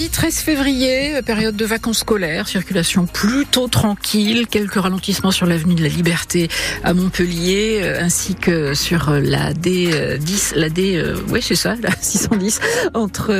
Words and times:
Mardi 0.00 0.12
13 0.12 0.38
février, 0.38 1.20
période 1.26 1.56
de 1.56 1.66
vacances 1.66 1.98
scolaires, 1.98 2.48
circulation 2.48 3.04
plutôt 3.04 3.68
tranquille, 3.68 4.46
quelques 4.46 4.80
ralentissements 4.80 5.30
sur 5.30 5.44
l'avenue 5.44 5.74
de 5.74 5.82
la 5.82 5.90
Liberté 5.90 6.48
à 6.82 6.94
Montpellier, 6.94 7.80
euh, 7.82 8.02
ainsi 8.02 8.34
que 8.34 8.72
sur 8.72 9.10
euh, 9.10 9.20
la 9.20 9.52
D10, 9.52 10.54
la 10.54 10.70
D, 10.70 10.96
euh, 10.96 11.18
oui 11.28 11.40
c'est 11.42 11.54
ça, 11.54 11.74
la 11.82 11.90
610, 12.00 12.60
entre 12.94 13.34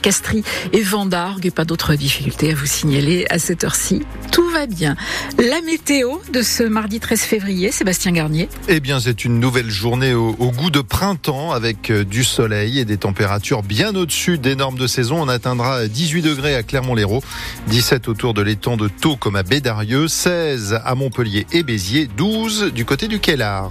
Castries 0.00 0.44
et 0.72 0.80
Vendargue, 0.80 1.44
et 1.44 1.50
pas 1.50 1.66
d'autres 1.66 1.94
difficultés 1.94 2.52
à 2.52 2.54
vous 2.54 2.64
signaler 2.64 3.26
à 3.28 3.38
cette 3.38 3.62
heure-ci. 3.62 4.00
Tout 4.30 4.48
va 4.48 4.64
bien. 4.64 4.96
La 5.36 5.60
météo 5.60 6.12
de 6.32 6.40
ce 6.40 6.62
mardi 6.62 7.00
13 7.00 7.20
février, 7.20 7.70
Sébastien 7.70 8.12
Garnier. 8.12 8.48
Eh 8.66 8.80
bien, 8.80 8.98
c'est 8.98 9.26
une 9.26 9.38
nouvelle 9.38 9.68
journée 9.68 10.14
au, 10.14 10.34
au, 10.38 10.52
goût 10.52 10.70
de 10.70 10.80
printemps 10.80 11.52
avec 11.52 11.92
du 11.92 12.24
soleil 12.24 12.78
et 12.78 12.86
des 12.86 12.96
températures 12.96 13.62
bien 13.62 13.94
au-dessus 13.94 14.38
des 14.38 14.56
normes 14.56 14.78
de 14.78 14.86
saison. 14.86 15.20
On 15.20 15.28
atteindra 15.28 15.81
18 15.88 16.22
degrés 16.22 16.54
à 16.54 16.62
Clermont-Lérault, 16.62 17.22
17 17.68 18.08
autour 18.08 18.34
de 18.34 18.42
l'étang 18.42 18.76
de 18.76 18.88
Thau 18.88 19.16
comme 19.16 19.36
à 19.36 19.42
Bédarieux, 19.42 20.08
16 20.08 20.80
à 20.84 20.94
Montpellier 20.94 21.46
et 21.52 21.62
Béziers, 21.62 22.08
12 22.16 22.72
du 22.72 22.84
côté 22.84 23.08
du 23.08 23.18
Kellar. 23.20 23.70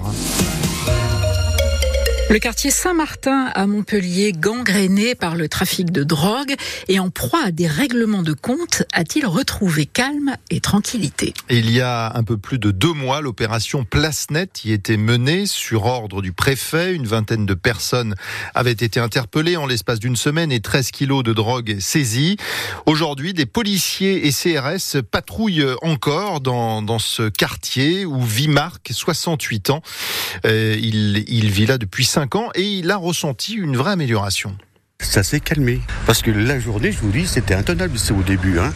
Le 2.31 2.39
quartier 2.39 2.71
Saint-Martin 2.71 3.51
à 3.53 3.67
Montpellier, 3.67 4.31
gangréné 4.31 5.15
par 5.15 5.35
le 5.35 5.49
trafic 5.49 5.91
de 5.91 6.05
drogue 6.05 6.55
et 6.87 6.97
en 6.97 7.09
proie 7.09 7.47
à 7.47 7.51
des 7.51 7.67
règlements 7.67 8.23
de 8.23 8.31
compte, 8.31 8.83
a-t-il 8.93 9.25
retrouvé 9.25 9.85
calme 9.85 10.37
et 10.49 10.61
tranquillité? 10.61 11.33
Il 11.49 11.69
y 11.69 11.81
a 11.81 12.15
un 12.15 12.23
peu 12.23 12.37
plus 12.37 12.57
de 12.57 12.71
deux 12.71 12.93
mois, 12.93 13.19
l'opération 13.19 13.83
Place 13.83 14.27
Net 14.31 14.63
y 14.63 14.71
était 14.71 14.95
menée 14.95 15.45
sur 15.45 15.83
ordre 15.83 16.21
du 16.21 16.31
préfet. 16.31 16.95
Une 16.95 17.05
vingtaine 17.05 17.45
de 17.45 17.53
personnes 17.53 18.15
avaient 18.55 18.71
été 18.71 19.01
interpellées 19.01 19.57
en 19.57 19.65
l'espace 19.65 19.99
d'une 19.99 20.15
semaine 20.15 20.53
et 20.53 20.61
13 20.61 20.91
kilos 20.91 21.25
de 21.25 21.33
drogue 21.33 21.81
saisis. 21.81 22.37
Aujourd'hui, 22.85 23.33
des 23.33 23.45
policiers 23.45 24.25
et 24.25 24.31
CRS 24.31 25.01
patrouillent 25.01 25.75
encore 25.81 26.39
dans, 26.39 26.81
dans 26.81 26.99
ce 26.99 27.27
quartier 27.27 28.05
où 28.05 28.21
vit 28.21 28.47
Marc, 28.47 28.87
68 28.93 29.71
ans. 29.71 29.81
Euh, 30.45 30.75
il, 30.79 31.49
vit 31.49 31.65
là 31.65 31.77
depuis 31.77 32.05
5 32.05 32.35
ans 32.35 32.49
et 32.55 32.63
il 32.63 32.91
a 32.91 32.97
ressenti 32.97 33.53
une 33.53 33.77
vraie 33.77 33.91
amélioration. 33.91 34.55
Ça 34.99 35.23
s'est 35.23 35.39
calmé. 35.39 35.81
Parce 36.05 36.21
que 36.21 36.31
la 36.31 36.59
journée, 36.59 36.91
je 36.91 36.99
vous 36.99 37.11
dis, 37.11 37.25
c'était 37.25 37.55
intenable 37.55 37.97
c'est 37.97 38.13
au 38.13 38.21
début. 38.21 38.59
Hein. 38.59 38.71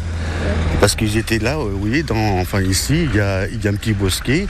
Parce 0.80 0.96
qu'ils 0.96 1.18
étaient 1.18 1.40
là, 1.40 1.58
vous 1.58 1.80
voyez, 1.80 2.04
dans, 2.04 2.40
enfin 2.40 2.62
ici, 2.62 3.06
il 3.06 3.16
y, 3.16 3.20
a, 3.20 3.42
un 3.44 3.76
petit 3.76 3.94
bosquet. 3.94 4.48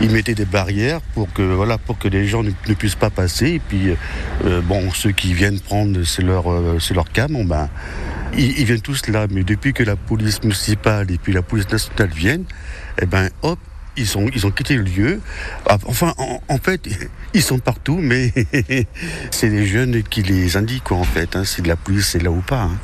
Ils 0.00 0.10
mettaient 0.10 0.34
des 0.34 0.46
barrières 0.46 1.00
pour 1.14 1.32
que, 1.32 1.42
voilà, 1.42 1.78
pour 1.78 1.98
que 1.98 2.08
les 2.08 2.26
gens 2.26 2.42
ne, 2.42 2.50
puissent 2.74 2.94
pas 2.94 3.10
passer. 3.10 3.46
Et 3.46 3.58
puis, 3.60 3.94
euh, 4.44 4.60
bon, 4.62 4.90
ceux 4.92 5.12
qui 5.12 5.34
viennent 5.34 5.60
prendre, 5.60 6.02
c'est 6.02 6.22
leur, 6.22 6.50
euh, 6.50 6.78
leur 6.94 7.10
cam. 7.12 7.46
Ben, 7.46 7.68
ils, 8.36 8.58
ils, 8.58 8.64
viennent 8.64 8.80
tous 8.80 9.06
là. 9.08 9.26
Mais 9.30 9.44
depuis 9.44 9.72
que 9.72 9.82
la 9.82 9.96
police 9.96 10.42
municipale 10.42 11.10
et 11.10 11.18
puis 11.18 11.32
la 11.32 11.42
police 11.42 11.68
nationale 11.70 12.10
viennent, 12.10 12.44
eh 13.00 13.06
ben, 13.06 13.28
hop, 13.42 13.58
ils, 13.98 14.18
ont, 14.18 14.28
ils 14.34 14.46
ont 14.46 14.50
quitté 14.50 14.76
le 14.76 14.82
lieu. 14.82 15.20
Enfin, 15.86 16.14
en, 16.48 16.58
fait, 16.58 16.88
ils 17.34 17.42
sont 17.42 17.58
partout, 17.58 17.98
mais 18.00 18.32
c'est 19.30 19.48
les 19.48 19.66
jeunes 19.66 20.02
qui 20.02 20.22
les 20.22 20.56
indiquent, 20.56 20.84
quoi, 20.84 20.96
en 20.96 21.04
fait. 21.04 21.36
Hein. 21.36 21.44
C'est 21.44 21.62
de 21.62 21.68
la 21.68 21.76
police, 21.76 22.08
c'est 22.08 22.22
là 22.22 22.30
ou 22.30 22.40
pas. 22.40 22.62
Hein. 22.62 22.78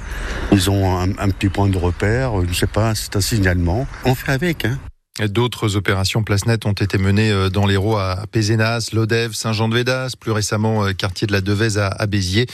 Ils 0.52 0.70
ont 0.70 0.98
un, 0.98 1.10
un, 1.18 1.30
petit 1.30 1.48
point 1.48 1.68
de 1.68 1.78
repère, 1.78 2.40
je 2.42 2.48
ne 2.48 2.54
sais 2.54 2.66
pas, 2.66 2.94
c'est 2.94 3.16
un 3.16 3.20
signalement. 3.20 3.86
On 4.04 4.14
fait 4.14 4.32
avec. 4.32 4.64
Hein. 4.64 4.78
D'autres 5.20 5.76
opérations 5.76 6.24
place 6.24 6.44
net 6.44 6.66
ont 6.66 6.72
été 6.72 6.98
menées 6.98 7.48
dans 7.48 7.66
l'Hérault 7.66 7.98
à 7.98 8.24
Pézenas, 8.32 8.90
Lodève, 8.92 9.32
Saint-Jean-de-Védas, 9.32 10.14
plus 10.18 10.32
récemment 10.32 10.92
quartier 10.92 11.28
de 11.28 11.32
la 11.32 11.40
Devèze 11.40 11.78
à 11.78 12.06
Béziers. 12.08 12.46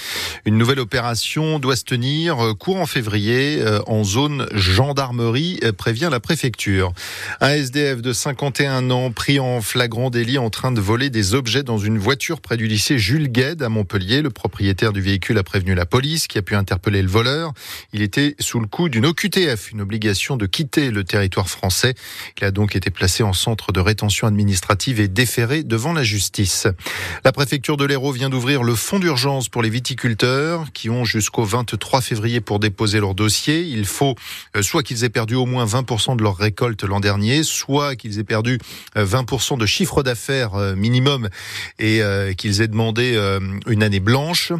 Une 0.44 0.58
nouvelle 0.58 0.78
opération 0.78 1.58
doit 1.58 1.74
se 1.74 1.84
tenir 1.84 2.36
courant 2.58 2.84
février 2.84 3.64
en 3.86 4.04
zone 4.04 4.46
gendarmerie, 4.52 5.58
prévient 5.78 6.10
la 6.12 6.20
préfecture. 6.20 6.92
Un 7.40 7.48
SDF 7.48 8.02
de 8.02 8.12
51 8.12 8.90
ans 8.90 9.10
pris 9.10 9.40
en 9.40 9.62
flagrant 9.62 10.10
délit 10.10 10.36
en 10.36 10.50
train 10.50 10.70
de 10.70 10.82
voler 10.82 11.08
des 11.08 11.32
objets 11.32 11.62
dans 11.62 11.78
une 11.78 11.96
voiture 11.96 12.42
près 12.42 12.58
du 12.58 12.66
lycée 12.66 12.98
Jules 12.98 13.32
Gued 13.32 13.62
à 13.62 13.70
Montpellier. 13.70 14.20
Le 14.20 14.28
propriétaire 14.28 14.92
du 14.92 15.00
véhicule 15.00 15.38
a 15.38 15.42
prévenu 15.42 15.74
la 15.74 15.86
police 15.86 16.26
qui 16.26 16.36
a 16.36 16.42
pu 16.42 16.54
interpeller 16.56 17.00
le 17.00 17.08
voleur. 17.08 17.54
Il 17.94 18.02
était 18.02 18.36
sous 18.38 18.60
le 18.60 18.66
coup 18.66 18.90
d'une 18.90 19.06
OQTF, 19.06 19.72
une 19.72 19.80
obligation 19.80 20.36
de 20.36 20.44
quitter 20.44 20.90
le 20.90 21.04
territoire 21.04 21.48
français. 21.48 21.94
Donc 22.50 22.76
été 22.76 22.90
placé 22.90 23.22
en 23.22 23.32
centre 23.32 23.72
de 23.72 23.80
rétention 23.80 24.26
administrative 24.26 25.00
et 25.00 25.08
déféré 25.08 25.62
devant 25.62 25.92
la 25.92 26.02
justice. 26.02 26.66
La 27.24 27.32
préfecture 27.32 27.76
de 27.76 27.84
l'Hérault 27.84 28.12
vient 28.12 28.30
d'ouvrir 28.30 28.62
le 28.62 28.74
fonds 28.74 28.98
d'urgence 28.98 29.48
pour 29.48 29.62
les 29.62 29.70
viticulteurs 29.70 30.72
qui 30.72 30.90
ont 30.90 31.04
jusqu'au 31.04 31.44
23 31.44 32.00
février 32.00 32.40
pour 32.40 32.58
déposer 32.58 33.00
leur 33.00 33.14
dossier. 33.14 33.62
Il 33.62 33.86
faut 33.86 34.14
soit 34.60 34.82
qu'ils 34.82 35.04
aient 35.04 35.10
perdu 35.10 35.34
au 35.34 35.46
moins 35.46 35.64
20% 35.64 36.16
de 36.16 36.22
leur 36.22 36.36
récolte 36.36 36.84
l'an 36.84 37.00
dernier, 37.00 37.42
soit 37.42 37.96
qu'ils 37.96 38.18
aient 38.18 38.24
perdu 38.24 38.58
20% 38.96 39.58
de 39.58 39.66
chiffre 39.66 40.02
d'affaires 40.02 40.54
minimum 40.76 41.28
et 41.78 42.02
qu'ils 42.36 42.60
aient 42.60 42.68
demandé 42.68 43.18
une 43.66 43.82
année 43.82 44.00
blanche. 44.00 44.52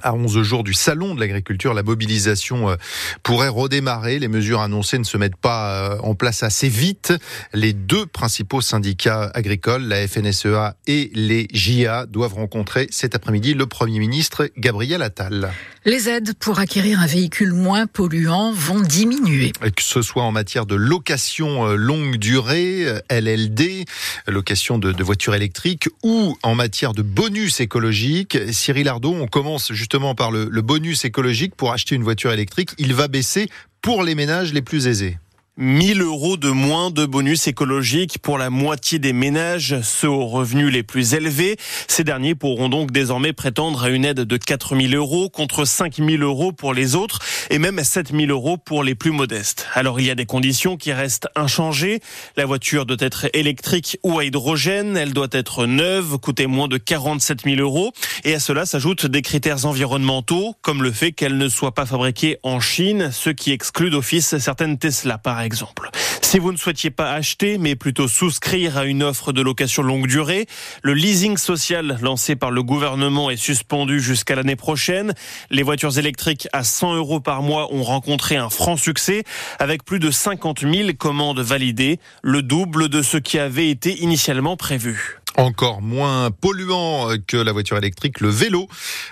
À 0.00 0.14
11 0.14 0.42
jours 0.42 0.64
du 0.64 0.72
salon 0.72 1.14
de 1.14 1.20
l'agriculture, 1.20 1.74
la 1.74 1.82
mobilisation 1.82 2.74
pourrait 3.22 3.48
redémarrer. 3.48 4.18
Les 4.18 4.28
mesures 4.28 4.62
annoncées 4.62 4.98
ne 4.98 5.04
se 5.04 5.18
mettent 5.18 5.36
pas 5.36 5.98
en 6.02 6.14
place 6.14 6.42
assez 6.42 6.68
vite. 6.68 7.12
Les 7.52 7.74
deux 7.74 8.06
principaux 8.06 8.62
syndicats 8.62 9.30
agricoles, 9.34 9.82
la 9.82 10.08
FNSEA 10.08 10.76
et 10.86 11.10
les 11.14 11.46
JA, 11.52 12.06
doivent 12.06 12.34
rencontrer 12.34 12.86
cet 12.90 13.14
après-midi 13.14 13.52
le 13.52 13.66
Premier 13.66 13.98
ministre 13.98 14.50
Gabriel 14.56 15.02
Attal. 15.02 15.52
Les 15.84 16.08
aides 16.08 16.34
pour 16.38 16.60
acquérir 16.60 17.00
un 17.00 17.06
véhicule 17.06 17.52
moins 17.52 17.88
polluant 17.88 18.52
vont 18.52 18.80
diminuer. 18.80 19.50
Que 19.50 19.82
ce 19.82 20.00
soit 20.00 20.22
en 20.22 20.30
matière 20.30 20.64
de 20.64 20.76
location 20.76 21.74
longue 21.74 22.18
durée, 22.18 22.86
LLD, 23.10 23.84
location 24.28 24.78
de, 24.78 25.02
voitures 25.02 25.34
électriques, 25.34 25.88
ou 26.04 26.36
en 26.44 26.54
matière 26.54 26.92
de 26.92 27.02
bonus 27.02 27.58
écologique. 27.58 28.38
Cyril 28.52 28.88
Ardo, 28.88 29.12
on 29.12 29.26
commence 29.26 29.72
justement 29.72 30.14
par 30.14 30.30
le 30.30 30.60
bonus 30.60 31.04
écologique 31.04 31.56
pour 31.56 31.72
acheter 31.72 31.96
une 31.96 32.04
voiture 32.04 32.32
électrique. 32.32 32.70
Il 32.78 32.94
va 32.94 33.08
baisser 33.08 33.48
pour 33.80 34.04
les 34.04 34.14
ménages 34.14 34.52
les 34.52 34.62
plus 34.62 34.86
aisés. 34.86 35.18
1000 35.58 36.00
euros 36.00 36.38
de 36.38 36.48
moins 36.48 36.90
de 36.90 37.04
bonus 37.04 37.46
écologique 37.46 38.18
pour 38.20 38.38
la 38.38 38.48
moitié 38.48 38.98
des 38.98 39.12
ménages, 39.12 39.82
ceux 39.82 40.08
aux 40.08 40.26
revenus 40.26 40.72
les 40.72 40.82
plus 40.82 41.12
élevés. 41.12 41.58
Ces 41.88 42.04
derniers 42.04 42.34
pourront 42.34 42.70
donc 42.70 42.90
désormais 42.90 43.34
prétendre 43.34 43.82
à 43.84 43.90
une 43.90 44.06
aide 44.06 44.20
de 44.20 44.36
4000 44.38 44.96
euros 44.96 45.28
contre 45.28 45.66
5000 45.66 46.22
euros 46.22 46.52
pour 46.52 46.72
les 46.72 46.94
autres 46.94 47.18
et 47.50 47.58
même 47.58 47.84
7000 47.84 48.30
euros 48.30 48.56
pour 48.56 48.82
les 48.82 48.94
plus 48.94 49.10
modestes. 49.10 49.66
Alors 49.74 50.00
il 50.00 50.06
y 50.06 50.10
a 50.10 50.14
des 50.14 50.24
conditions 50.24 50.78
qui 50.78 50.90
restent 50.90 51.28
inchangées. 51.36 52.00
La 52.38 52.46
voiture 52.46 52.86
doit 52.86 52.96
être 53.00 53.26
électrique 53.34 53.98
ou 54.02 54.18
à 54.18 54.24
hydrogène. 54.24 54.96
Elle 54.96 55.12
doit 55.12 55.28
être 55.32 55.66
neuve, 55.66 56.16
coûter 56.16 56.46
moins 56.46 56.66
de 56.66 56.78
47 56.78 57.42
000 57.44 57.56
euros. 57.60 57.92
Et 58.24 58.34
à 58.34 58.40
cela 58.40 58.64
s'ajoutent 58.64 59.04
des 59.04 59.20
critères 59.20 59.66
environnementaux, 59.66 60.54
comme 60.62 60.82
le 60.82 60.92
fait 60.92 61.12
qu'elle 61.12 61.36
ne 61.36 61.50
soit 61.50 61.74
pas 61.74 61.84
fabriquée 61.84 62.38
en 62.42 62.58
Chine, 62.58 63.10
ce 63.12 63.28
qui 63.28 63.52
exclut 63.52 63.90
d'office 63.90 64.38
certaines 64.38 64.78
Tesla 64.78 65.18
par 65.18 65.41
exemple. 65.42 65.90
Si 66.22 66.38
vous 66.38 66.52
ne 66.52 66.56
souhaitiez 66.56 66.90
pas 66.90 67.12
acheter, 67.12 67.58
mais 67.58 67.76
plutôt 67.76 68.08
souscrire 68.08 68.78
à 68.78 68.84
une 68.84 69.02
offre 69.02 69.32
de 69.32 69.42
location 69.42 69.82
longue 69.82 70.06
durée, 70.06 70.46
le 70.82 70.94
leasing 70.94 71.36
social 71.36 71.98
lancé 72.00 72.36
par 72.36 72.50
le 72.50 72.62
gouvernement 72.62 73.30
est 73.30 73.36
suspendu 73.36 74.00
jusqu'à 74.00 74.34
l'année 74.34 74.56
prochaine. 74.56 75.12
Les 75.50 75.62
voitures 75.62 75.98
électriques 75.98 76.48
à 76.52 76.64
100 76.64 76.94
euros 76.94 77.20
par 77.20 77.42
mois 77.42 77.72
ont 77.72 77.82
rencontré 77.82 78.36
un 78.36 78.48
franc 78.48 78.76
succès 78.76 79.24
avec 79.58 79.84
plus 79.84 79.98
de 79.98 80.10
50 80.10 80.60
000 80.60 80.90
commandes 80.98 81.40
validées, 81.40 81.98
le 82.22 82.42
double 82.42 82.88
de 82.88 83.02
ce 83.02 83.16
qui 83.18 83.38
avait 83.38 83.68
été 83.68 84.02
initialement 84.02 84.56
prévu. 84.56 85.21
Encore 85.38 85.80
moins 85.80 86.30
polluant 86.30 87.08
que 87.26 87.38
la 87.38 87.52
voiture 87.52 87.78
électrique, 87.78 88.20
le 88.20 88.28
vélo. 88.28 88.68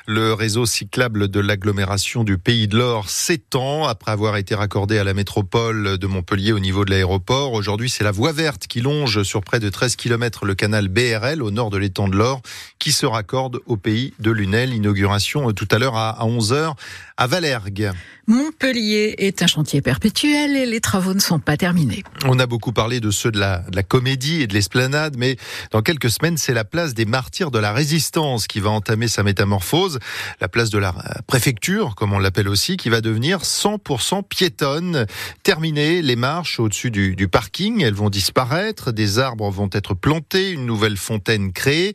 Le 0.07 0.35
réseau 0.35 0.67
cyclable 0.67 1.29
de 1.29 1.41
l'agglomération 1.41 2.25
du 2.25 2.37
Pays 2.37 2.69
de 2.69 2.77
l'Or 2.77 3.09
s'étend 3.09 3.87
après 3.87 4.13
avoir 4.13 4.37
été 4.37 4.55
raccordé 4.55 4.99
à 4.99 5.05
la 5.05 5.15
métropole 5.15 5.97
de 5.97 6.07
Montpellier 6.07 6.53
au 6.53 6.61
niveau 6.61 6.85
de 6.85 6.91
l'aéroport. 6.91 7.55
Aujourd'hui, 7.55 7.89
c'est 7.89 8.05
la 8.05 8.11
voie 8.11 8.33
verte 8.33 8.67
qui 8.67 8.83
longe 8.83 9.23
sur 9.23 9.41
près 9.41 9.61
de 9.61 9.71
13 9.71 9.97
km 9.97 10.45
le 10.45 10.55
canal 10.55 10.89
BRL 10.89 11.43
au 11.43 11.51
nord 11.51 11.71
de 11.71 11.79
l'étang 11.79 12.07
de 12.07 12.17
l'Or 12.17 12.43
qui 12.79 12.93
se 12.93 13.07
raccorde 13.07 13.61
au 13.65 13.79
Pays 13.79 14.13
de 14.19 14.31
Lunel. 14.31 14.75
Inauguration 14.75 15.51
tout 15.53 15.69
à 15.71 15.79
l'heure 15.79 15.97
à 15.97 16.19
11h 16.23 16.75
à 17.17 17.27
Valergue. 17.27 17.93
Montpellier 18.27 19.15
est 19.19 19.43
un 19.43 19.47
chantier 19.47 19.83
perpétuel 19.83 20.57
et 20.57 20.65
les 20.65 20.81
travaux 20.81 21.15
ne 21.15 21.21
sont 21.21 21.39
pas 21.39 21.57
terminés. 21.57 22.03
On 22.25 22.39
a 22.39 22.47
beaucoup 22.47 22.73
parlé 22.73 23.01
de 23.01 23.11
ceux 23.11 23.31
de 23.31 23.39
la, 23.39 23.59
de 23.59 23.77
la 23.77 23.83
comédie 23.83 24.43
et 24.43 24.47
de 24.47 24.55
l'esplanade, 24.55 25.17
mais 25.19 25.37
dans 25.71 25.83
quelques 25.83 26.10
semaines, 26.11 26.37
c'est 26.37 26.53
la 26.53 26.65
place 26.65 26.95
des 26.95 27.07
martyrs 27.07 27.51
de 27.51 27.59
la 27.59 27.73
résistance 27.73 28.47
qui 28.47 28.61
va 28.61 28.71
entamer 28.71 29.09
sa 29.09 29.23
métamorphose. 29.23 29.99
La 30.41 30.49
place 30.49 30.71
de 30.71 30.79
la 30.79 30.95
préfecture, 31.27 31.95
comme 31.95 32.13
on 32.13 32.19
l'appelle 32.19 32.49
aussi, 32.49 32.77
qui 32.77 32.89
va 32.89 33.01
devenir 33.01 33.41
100% 33.41 34.23
piétonne. 34.25 35.07
Terminées 35.43 36.03
les 36.03 36.17
marches 36.17 36.61
au-dessus 36.61 36.91
du, 36.91 37.17
du 37.17 37.29
parking, 37.29 37.83
elles 37.83 37.95
vont 37.95 38.11
disparaître, 38.11 38.93
des 38.93 39.19
arbres 39.19 39.51
vont 39.51 39.71
être 39.73 39.95
plantés, 39.95 40.51
une 40.51 40.67
nouvelle 40.67 40.97
fontaine 40.97 41.53
créée. 41.53 41.95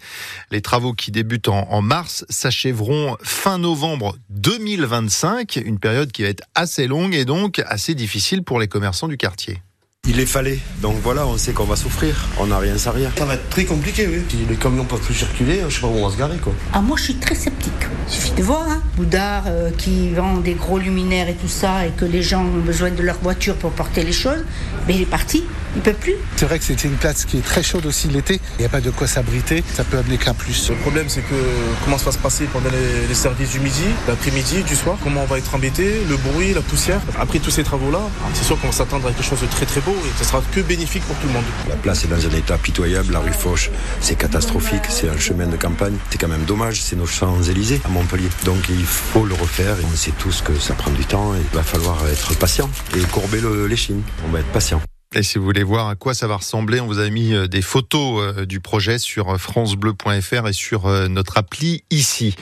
Les 0.51 0.62
travaux 0.62 0.94
qui 0.94 1.12
débutent 1.12 1.50
en, 1.50 1.69
en 1.69 1.81
mars 1.81 2.25
s'achèveront 2.29 3.17
fin 3.21 3.57
novembre 3.57 4.15
2025, 4.29 5.57
une 5.57 5.79
période 5.79 6.12
qui 6.12 6.23
va 6.23 6.29
être 6.29 6.44
assez 6.56 6.88
longue 6.88 7.13
et 7.13 7.25
donc 7.25 7.62
assez 7.67 7.95
difficile 7.95 8.44
pour 8.44 8.59
les 8.59 8.67
commerçants 8.67 9.07
du 9.07 9.17
quartier. 9.17 9.62
Il 10.07 10.17
les 10.17 10.25
fallait. 10.27 10.59
Donc 10.81 10.97
voilà, 11.03 11.25
on 11.25 11.35
sait 11.37 11.51
qu'on 11.51 11.63
va 11.63 11.75
souffrir. 11.75 12.27
On 12.39 12.47
n'a 12.47 12.59
rien 12.59 12.77
sans 12.77 12.91
rien. 12.91 13.09
Ça 13.17 13.25
va 13.25 13.33
être 13.33 13.49
très 13.49 13.65
compliqué, 13.65 14.07
oui. 14.07 14.21
Si 14.29 14.37
les 14.47 14.55
camions 14.55 14.85
peuvent 14.85 14.99
plus 14.99 15.15
circuler, 15.15 15.61
je 15.67 15.73
sais 15.73 15.81
pas 15.81 15.87
où 15.87 15.95
on 15.95 16.07
va 16.07 16.13
se 16.13 16.17
garer, 16.17 16.37
quoi. 16.37 16.53
Ah, 16.73 16.81
moi, 16.81 16.95
je 16.97 17.05
suis 17.05 17.15
très 17.15 17.33
sceptique. 17.33 17.73
Il 18.07 18.13
suffit 18.13 18.33
de 18.33 18.43
voir, 18.43 18.69
hein. 18.69 18.83
Boudard 18.97 19.45
euh, 19.47 19.71
qui 19.71 20.09
vend 20.09 20.37
des 20.37 20.53
gros 20.53 20.77
luminaires 20.77 21.27
et 21.27 21.33
tout 21.33 21.47
ça, 21.47 21.87
et 21.87 21.89
que 21.89 22.05
les 22.05 22.21
gens 22.21 22.43
ont 22.43 22.61
besoin 22.63 22.91
de 22.91 23.01
leur 23.01 23.17
voiture 23.19 23.55
pour 23.55 23.71
porter 23.71 24.03
les 24.03 24.11
choses, 24.11 24.43
mais 24.87 24.93
il 24.93 25.01
est 25.01 25.07
parti. 25.07 25.43
Il 25.75 25.81
peut 25.81 25.94
plus. 25.94 26.16
C'est 26.38 26.45
vrai 26.45 26.57
que 26.60 26.66
c'était 26.66 26.88
une 26.88 26.95
place 26.95 27.25
qui 27.25 27.38
est 27.38 27.45
très 27.45 27.62
chaude 27.62 27.86
aussi 27.86 28.07
l'été. 28.07 28.39
Il 28.57 28.62
n'y 28.62 28.66
a 28.66 28.69
pas 28.69 28.81
de 28.81 28.92
quoi 28.92 29.07
s'abriter. 29.07 29.63
Ça 29.74 29.83
peut 29.83 29.98
amener 29.98 30.18
qu'un 30.18 30.33
plus. 30.33 30.69
Le 30.69 30.75
problème, 30.75 31.07
c'est 31.10 31.22
que 31.22 31.36
comment 31.83 31.98
ça 31.98 32.06
va 32.06 32.12
se 32.12 32.18
passer 32.18 32.45
pendant 32.45 32.69
les, 32.69 33.07
les 33.07 33.13
services 33.13 33.51
du 33.51 33.60
midi, 33.60 33.83
l'après-midi, 34.07 34.63
du 34.63 34.75
soir? 34.75 34.98
Comment 35.04 35.24
on 35.24 35.25
va 35.25 35.38
être 35.38 35.54
embêté? 35.54 36.01
Le 36.10 36.18
bruit, 36.18 36.54
la 36.54 36.62
poussière? 36.62 37.01
Après 37.19 37.39
tous 37.39 37.51
ces 37.51 37.63
travaux-là, 37.63 38.01
c'est 38.33 38.44
sûr 38.44 38.60
qu'on 38.60 38.68
va 38.68 38.74
s'attendre 38.74 39.07
à 39.07 39.12
quelque 39.12 39.27
chose 39.27 39.42
de 39.42 39.48
très 39.48 39.66
très 39.66 39.81
beau 39.81 39.95
et 40.06 40.12
ce 40.18 40.24
sera 40.24 40.42
que 40.51 40.62
bénéfique 40.62 41.04
pour 41.04 41.16
tout 41.18 41.27
le 41.27 41.33
monde. 41.33 41.44
La 41.68 41.75
place 41.75 42.04
est 42.06 42.07
dans 42.07 42.25
un 42.25 42.38
état 42.38 42.57
pitoyable. 42.57 43.13
La 43.13 43.19
rue 43.19 43.33
Foch, 43.33 43.69
c'est 44.00 44.16
catastrophique. 44.16 44.83
C'est 44.89 45.10
un 45.10 45.18
chemin 45.18 45.48
de 45.48 45.57
campagne. 45.57 45.98
C'est 46.10 46.18
quand 46.18 46.27
même 46.30 46.45
dommage. 46.45 46.81
C'est 46.81 46.95
nos 46.95 47.06
Champs-Élysées 47.06 47.81
à 47.86 47.89
Montpellier. 47.89 48.30
Donc 48.45 48.69
il 48.69 48.86
faut 48.86 49.25
le 49.25 49.33
refaire. 49.33 49.77
Et 49.80 49.86
on 49.92 49.95
sait 49.95 50.13
tous 50.18 50.42
que 50.42 50.57
ça 50.57 50.74
prend 50.74 50.92
du 50.92 51.06
temps. 51.06 51.36
Et 51.36 51.39
il 51.39 51.56
va 51.56 51.63
falloir 51.63 51.98
être 52.07 52.33
patient 52.36 52.69
et 52.95 53.01
courber 53.01 53.42
chines. 53.75 54.04
On 54.25 54.31
va 54.31 54.39
être 54.39 54.51
patient. 54.51 54.81
Et 55.17 55.23
si 55.23 55.38
vous 55.38 55.45
voulez 55.45 55.63
voir 55.63 55.88
à 55.88 55.95
quoi 55.95 56.13
ça 56.13 56.27
va 56.27 56.35
ressembler, 56.35 56.81
on 56.81 56.88
vous 56.88 57.00
a 57.00 57.09
mis 57.09 57.33
des 57.47 57.62
photos 57.62 58.45
du 58.45 58.59
projet 58.59 59.00
sur 59.00 59.39
francebleu.fr 59.39 60.47
et 60.47 60.53
sur 60.53 60.89
notre 61.07 61.38
appli 61.38 61.85
ici. 61.89 62.35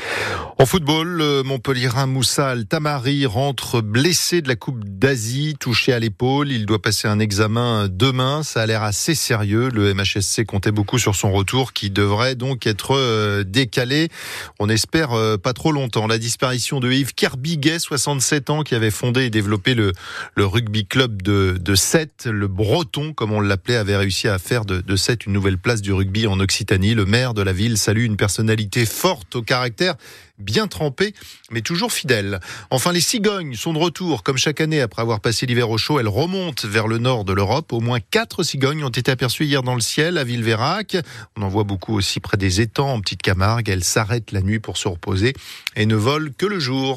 En 0.57 0.65
football, 0.65 1.07
le 1.07 1.43
Montpellierin 1.43 2.07
Moussa 2.07 2.49
Al-Tamari 2.49 3.27
rentre 3.27 3.81
blessé 3.81 4.41
de 4.41 4.47
la 4.47 4.55
Coupe 4.55 4.83
d'Asie, 4.83 5.55
touché 5.59 5.93
à 5.93 5.99
l'épaule. 5.99 6.51
Il 6.51 6.65
doit 6.65 6.81
passer 6.81 7.07
un 7.07 7.19
examen 7.19 7.87
demain. 7.89 8.41
Ça 8.41 8.63
a 8.63 8.65
l'air 8.65 8.81
assez 8.81 9.13
sérieux. 9.13 9.69
Le 9.69 9.93
MHSC 9.93 10.43
comptait 10.45 10.71
beaucoup 10.71 10.97
sur 10.97 11.13
son 11.13 11.31
retour 11.31 11.73
qui 11.73 11.91
devrait 11.91 12.35
donc 12.35 12.65
être 12.65 13.43
décalé. 13.43 14.09
On 14.59 14.67
espère 14.67 15.11
pas 15.43 15.53
trop 15.53 15.71
longtemps. 15.71 16.07
La 16.07 16.17
disparition 16.17 16.79
de 16.79 16.91
Yves 16.91 17.13
Kerbiguet, 17.13 17.77
67 17.77 18.49
ans, 18.49 18.63
qui 18.63 18.73
avait 18.73 18.91
fondé 18.91 19.25
et 19.25 19.29
développé 19.29 19.75
le, 19.75 19.91
le 20.35 20.45
rugby 20.45 20.87
club 20.87 21.21
de, 21.21 21.57
de 21.59 21.75
Sète, 21.75 22.27
le 22.31 22.47
Breton, 22.63 23.11
comme 23.11 23.33
on 23.33 23.41
l'appelait, 23.41 23.75
avait 23.75 23.97
réussi 23.97 24.29
à 24.29 24.39
faire 24.39 24.63
de, 24.63 24.95
cette 24.95 25.25
une 25.25 25.33
nouvelle 25.33 25.57
place 25.57 25.81
du 25.81 25.91
rugby 25.91 26.27
en 26.27 26.39
Occitanie. 26.39 26.93
Le 26.93 27.03
maire 27.03 27.33
de 27.33 27.41
la 27.41 27.51
ville 27.51 27.77
salue 27.77 28.05
une 28.05 28.15
personnalité 28.15 28.85
forte 28.85 29.35
au 29.35 29.41
caractère 29.41 29.95
bien 30.39 30.67
trempé, 30.67 31.13
mais 31.51 31.61
toujours 31.61 31.91
fidèle. 31.91 32.39
Enfin, 32.69 32.91
les 32.91 33.01
cigognes 33.01 33.55
sont 33.55 33.73
de 33.73 33.77
retour. 33.77 34.23
Comme 34.23 34.37
chaque 34.37 34.61
année, 34.61 34.81
après 34.81 35.01
avoir 35.01 35.19
passé 35.19 35.45
l'hiver 35.45 35.69
au 35.69 35.77
chaud, 35.77 35.99
elles 35.99 36.07
remontent 36.07 36.67
vers 36.67 36.87
le 36.87 36.97
nord 36.97 37.23
de 37.23 37.33
l'Europe. 37.33 37.71
Au 37.73 37.81
moins 37.81 37.99
quatre 37.99 38.43
cigognes 38.43 38.83
ont 38.83 38.89
été 38.89 39.11
aperçues 39.11 39.45
hier 39.45 39.61
dans 39.61 39.75
le 39.75 39.81
ciel 39.81 40.17
à 40.17 40.23
Villeverac. 40.23 40.97
On 41.37 41.43
en 41.43 41.49
voit 41.49 41.63
beaucoup 41.63 41.95
aussi 41.95 42.19
près 42.19 42.37
des 42.37 42.61
étangs 42.61 42.93
en 42.93 43.01
Petite 43.01 43.21
Camargue. 43.21 43.69
Elles 43.69 43.83
s'arrêtent 43.83 44.31
la 44.31 44.41
nuit 44.41 44.59
pour 44.59 44.77
se 44.77 44.87
reposer 44.87 45.33
et 45.75 45.85
ne 45.85 45.95
volent 45.95 46.31
que 46.37 46.45
le 46.45 46.59
jour. 46.59 46.91